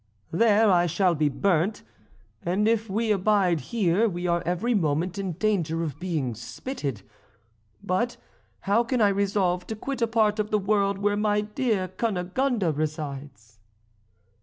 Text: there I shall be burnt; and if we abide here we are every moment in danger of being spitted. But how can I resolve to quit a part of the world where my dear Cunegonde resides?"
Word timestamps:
there 0.31 0.71
I 0.71 0.87
shall 0.87 1.13
be 1.13 1.29
burnt; 1.29 1.83
and 2.43 2.67
if 2.67 2.89
we 2.89 3.11
abide 3.11 3.59
here 3.69 4.09
we 4.09 4.25
are 4.25 4.41
every 4.47 4.73
moment 4.73 5.19
in 5.19 5.33
danger 5.33 5.83
of 5.83 5.99
being 5.99 6.33
spitted. 6.33 7.03
But 7.83 8.17
how 8.61 8.83
can 8.83 8.99
I 8.99 9.09
resolve 9.09 9.67
to 9.67 9.75
quit 9.75 10.01
a 10.01 10.07
part 10.07 10.39
of 10.39 10.49
the 10.49 10.57
world 10.57 10.97
where 10.97 11.17
my 11.17 11.41
dear 11.41 11.87
Cunegonde 11.87 12.71
resides?" 12.75 13.59